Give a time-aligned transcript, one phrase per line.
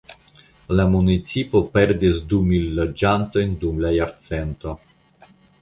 [0.79, 4.79] La municipo perdis du mil loĝantojn dum la jarcento.